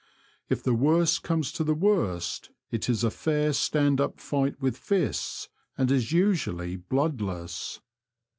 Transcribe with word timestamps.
If 0.49 0.61
thi 0.63 0.71
worst 0.71 1.21
comes 1.21 1.51
to 1.51 1.63
the 1.63 1.75
worst 1.75 2.49
it 2.71 2.89
is 2.89 3.03
a 3.03 3.11
fair 3.11 3.53
stand 3.53 4.01
up 4.01 4.19
fight 4.19 4.59
with 4.59 4.75
fists, 4.75 5.47
and 5.77 5.91
is 5.91 6.11
usually 6.11 6.75
blood 6.75 7.21
less. 7.21 7.79